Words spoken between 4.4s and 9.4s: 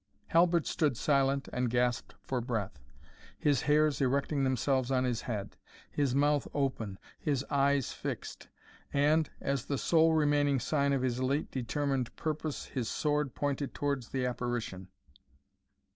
themselves on his head his mouth open his eyes fixed, and,